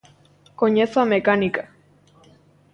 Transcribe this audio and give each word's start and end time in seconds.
Coñezo 0.59 0.97
a 0.99 1.09
mecánica. 1.13 1.63